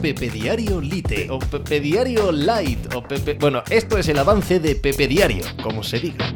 Pepe 0.00 0.30
Diario 0.30 0.80
Lite 0.80 1.28
o 1.28 1.40
Pepe 1.40 1.80
Diario 1.80 2.30
Light 2.30 2.94
o 2.94 3.02
Pepe... 3.02 3.34
Bueno, 3.34 3.64
esto 3.68 3.98
es 3.98 4.08
el 4.08 4.18
avance 4.18 4.60
de 4.60 4.76
Pepe 4.76 5.08
Diario, 5.08 5.44
como 5.60 5.82
se 5.82 5.98
diga. 5.98 6.32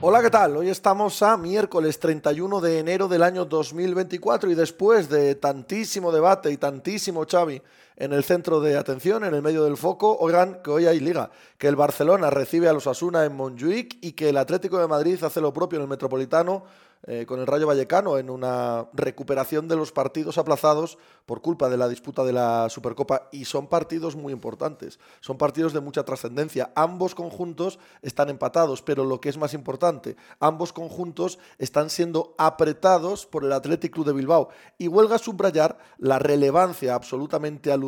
Hola, 0.00 0.22
¿qué 0.22 0.30
tal? 0.30 0.56
Hoy 0.56 0.70
estamos 0.70 1.22
a 1.22 1.36
miércoles 1.36 1.98
31 1.98 2.60
de 2.62 2.78
enero 2.78 3.06
del 3.06 3.22
año 3.22 3.44
2024 3.44 4.50
y 4.50 4.54
después 4.54 5.10
de 5.10 5.34
tantísimo 5.34 6.10
debate 6.10 6.50
y 6.50 6.56
tantísimo 6.56 7.26
Xavi 7.30 7.60
en 7.98 8.12
el 8.12 8.22
centro 8.22 8.60
de 8.60 8.76
atención, 8.76 9.24
en 9.24 9.34
el 9.34 9.42
medio 9.42 9.64
del 9.64 9.76
foco, 9.76 10.16
oigan 10.20 10.62
que 10.62 10.70
hoy 10.70 10.86
hay 10.86 11.00
liga, 11.00 11.30
que 11.58 11.66
el 11.66 11.74
Barcelona 11.74 12.30
recibe 12.30 12.68
a 12.68 12.72
los 12.72 12.86
Asuna 12.86 13.24
en 13.24 13.34
Montjuic 13.34 13.98
y 14.00 14.12
que 14.12 14.28
el 14.28 14.36
Atlético 14.36 14.78
de 14.78 14.86
Madrid 14.86 15.22
hace 15.24 15.40
lo 15.40 15.52
propio 15.52 15.78
en 15.78 15.82
el 15.82 15.88
Metropolitano 15.88 16.62
eh, 17.06 17.26
con 17.26 17.38
el 17.38 17.46
Rayo 17.46 17.68
Vallecano 17.68 18.18
en 18.18 18.28
una 18.28 18.88
recuperación 18.92 19.68
de 19.68 19.76
los 19.76 19.92
partidos 19.92 20.36
aplazados 20.36 20.98
por 21.26 21.42
culpa 21.42 21.68
de 21.68 21.76
la 21.76 21.88
disputa 21.88 22.24
de 22.24 22.32
la 22.32 22.68
Supercopa. 22.68 23.28
Y 23.30 23.44
son 23.44 23.68
partidos 23.68 24.16
muy 24.16 24.32
importantes, 24.32 24.98
son 25.20 25.38
partidos 25.38 25.72
de 25.72 25.80
mucha 25.80 26.04
trascendencia. 26.04 26.72
Ambos 26.74 27.14
conjuntos 27.14 27.78
están 28.02 28.30
empatados, 28.30 28.82
pero 28.82 29.04
lo 29.04 29.20
que 29.20 29.28
es 29.28 29.38
más 29.38 29.54
importante, 29.54 30.16
ambos 30.40 30.72
conjuntos 30.72 31.38
están 31.58 31.88
siendo 31.88 32.34
apretados 32.36 33.26
por 33.26 33.44
el 33.44 33.52
Athletic 33.52 33.92
Club 33.92 34.06
de 34.06 34.12
Bilbao. 34.12 34.48
Y 34.76 34.88
huelga 34.88 35.18
subrayar 35.18 35.78
la 35.98 36.18
relevancia 36.18 36.94
absolutamente 36.96 37.70
alucinante 37.70 37.87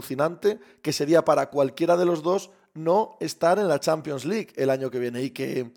que 0.83 0.93
sería 0.93 1.25
para 1.25 1.51
cualquiera 1.51 1.97
de 1.97 2.07
los 2.07 2.23
dos 2.23 2.51
no 2.75 3.17
estar 3.21 3.59
en 3.59 3.69
la 3.69 3.81
Champions 3.81 4.25
League 4.25 4.53
el 4.57 4.71
año 4.71 4.91
que 4.91 4.99
viene 4.99 5.23
y 5.23 5.31
que 5.31 5.73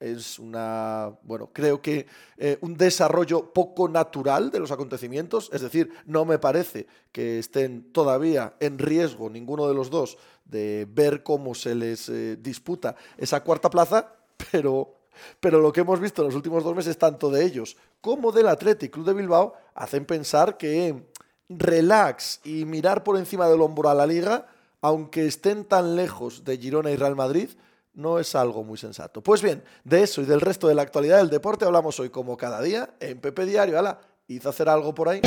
es 0.00 0.38
una, 0.38 1.12
bueno, 1.22 1.50
creo 1.52 1.82
que 1.82 2.06
eh, 2.38 2.56
un 2.62 2.76
desarrollo 2.76 3.52
poco 3.52 3.86
natural 3.86 4.50
de 4.50 4.58
los 4.58 4.70
acontecimientos, 4.70 5.50
es 5.52 5.60
decir, 5.60 5.92
no 6.06 6.24
me 6.24 6.38
parece 6.38 6.86
que 7.12 7.38
estén 7.38 7.92
todavía 7.92 8.54
en 8.60 8.78
riesgo 8.78 9.28
ninguno 9.28 9.68
de 9.68 9.74
los 9.74 9.90
dos 9.90 10.16
de 10.46 10.88
ver 10.90 11.22
cómo 11.22 11.54
se 11.54 11.74
les 11.74 12.08
eh, 12.08 12.36
disputa 12.36 12.96
esa 13.18 13.44
cuarta 13.44 13.68
plaza, 13.68 14.14
pero, 14.50 15.02
pero 15.38 15.60
lo 15.60 15.70
que 15.70 15.82
hemos 15.82 16.00
visto 16.00 16.22
en 16.22 16.28
los 16.28 16.34
últimos 16.34 16.64
dos 16.64 16.74
meses, 16.74 16.96
tanto 16.96 17.30
de 17.30 17.44
ellos 17.44 17.76
como 18.00 18.32
del 18.32 18.48
Athletic 18.48 18.90
Club 18.90 19.06
de 19.06 19.12
Bilbao, 19.12 19.52
hacen 19.74 20.06
pensar 20.06 20.56
que 20.56 21.09
relax 21.50 22.40
y 22.44 22.64
mirar 22.64 23.02
por 23.02 23.18
encima 23.18 23.48
del 23.48 23.60
hombro 23.60 23.90
a 23.90 23.94
la 23.94 24.06
liga, 24.06 24.46
aunque 24.80 25.26
estén 25.26 25.64
tan 25.64 25.96
lejos 25.96 26.44
de 26.44 26.56
Girona 26.56 26.90
y 26.90 26.96
Real 26.96 27.16
Madrid, 27.16 27.50
no 27.92 28.18
es 28.18 28.34
algo 28.34 28.64
muy 28.64 28.78
sensato. 28.78 29.20
Pues 29.20 29.42
bien, 29.42 29.62
de 29.84 30.02
eso 30.04 30.22
y 30.22 30.24
del 30.24 30.40
resto 30.40 30.68
de 30.68 30.74
la 30.74 30.82
actualidad 30.82 31.18
del 31.18 31.28
deporte 31.28 31.64
hablamos 31.64 31.98
hoy 32.00 32.08
como 32.08 32.36
cada 32.36 32.62
día 32.62 32.90
en 33.00 33.20
Pepe 33.20 33.44
Diario. 33.44 33.78
Hala, 33.78 34.00
hizo 34.28 34.48
hacer 34.48 34.68
algo 34.68 34.94
por 34.94 35.08
ahí. 35.08 35.20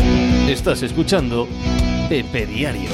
Estás 0.48 0.82
escuchando 0.82 1.48
Pepe 2.10 2.46
Diario. 2.46 2.90